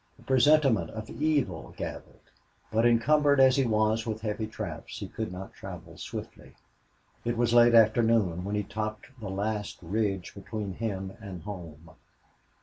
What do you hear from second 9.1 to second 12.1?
the last ridge between him and home.